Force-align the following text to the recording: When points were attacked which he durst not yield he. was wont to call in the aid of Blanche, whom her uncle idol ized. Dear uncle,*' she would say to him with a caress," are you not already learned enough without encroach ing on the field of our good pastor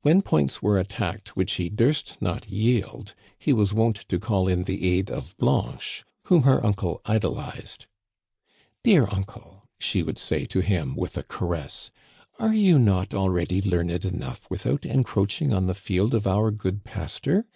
When 0.00 0.22
points 0.22 0.60
were 0.60 0.76
attacked 0.76 1.36
which 1.36 1.52
he 1.52 1.68
durst 1.68 2.20
not 2.20 2.48
yield 2.48 3.14
he. 3.38 3.52
was 3.52 3.72
wont 3.72 3.94
to 4.08 4.18
call 4.18 4.48
in 4.48 4.64
the 4.64 4.88
aid 4.88 5.08
of 5.08 5.36
Blanche, 5.38 6.04
whom 6.24 6.42
her 6.42 6.66
uncle 6.66 7.00
idol 7.04 7.38
ized. 7.38 7.86
Dear 8.82 9.06
uncle,*' 9.12 9.68
she 9.78 10.02
would 10.02 10.18
say 10.18 10.46
to 10.46 10.62
him 10.62 10.96
with 10.96 11.16
a 11.16 11.22
caress," 11.22 11.92
are 12.40 12.52
you 12.52 12.76
not 12.76 13.14
already 13.14 13.62
learned 13.62 14.04
enough 14.04 14.50
without 14.50 14.84
encroach 14.84 15.40
ing 15.40 15.54
on 15.54 15.66
the 15.68 15.74
field 15.74 16.12
of 16.12 16.26
our 16.26 16.50
good 16.50 16.82
pastor 16.82 17.46